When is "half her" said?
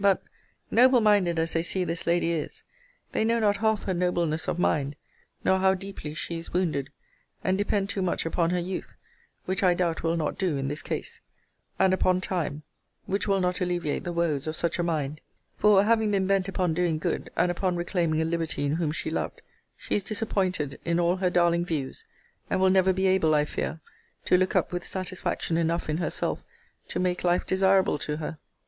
3.58-3.94